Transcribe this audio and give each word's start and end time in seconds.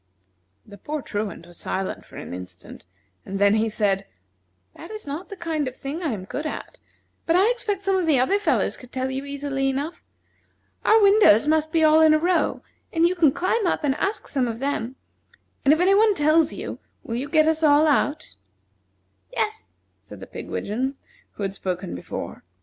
The 0.65 0.79
poor 0.79 1.03
Truant 1.03 1.45
was 1.45 1.57
silent 1.57 2.05
for 2.05 2.17
an 2.17 2.33
instant, 2.33 2.87
and 3.23 3.37
then 3.37 3.53
he 3.53 3.69
said: 3.69 4.07
"That 4.75 4.89
is 4.89 5.05
not 5.05 5.29
the 5.29 5.35
kind 5.35 5.67
of 5.67 5.75
thing 5.75 6.01
I 6.01 6.11
am 6.11 6.25
good 6.25 6.47
at, 6.47 6.79
but 7.27 7.35
I 7.35 7.51
expect 7.51 7.83
some 7.83 7.97
of 7.97 8.07
the 8.07 8.19
other 8.19 8.39
fellows 8.39 8.77
could 8.77 8.91
tell 8.91 9.11
you 9.11 9.25
easily 9.25 9.69
enough. 9.69 10.03
Our 10.83 10.99
windows 11.03 11.45
must 11.47 11.71
be 11.71 11.83
all 11.83 12.01
in 12.01 12.15
a 12.15 12.17
row, 12.17 12.63
and 12.91 13.07
you 13.07 13.13
can 13.13 13.31
climb 13.31 13.67
up 13.67 13.83
and 13.83 13.93
ask 13.93 14.27
some 14.27 14.47
of 14.47 14.57
them; 14.57 14.95
and 15.63 15.71
if 15.71 15.79
any 15.79 15.93
one 15.93 16.15
tells 16.15 16.51
you, 16.51 16.79
will 17.03 17.13
you 17.15 17.29
get 17.29 17.47
us 17.47 17.61
all 17.61 17.85
out?" 17.85 18.33
"Yes," 19.31 19.69
said 20.01 20.19
the 20.19 20.25
pigwidgeon 20.25 20.95
who 21.33 21.43
had 21.43 21.53
spoken 21.53 21.93
before. 21.93 22.43